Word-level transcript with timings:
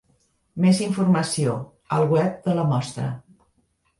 Més 0.63 0.79
informació, 0.85 1.53
al 1.97 2.07
web 2.15 2.39
de 2.47 2.57
la 2.61 2.65
Mostra. 2.73 3.13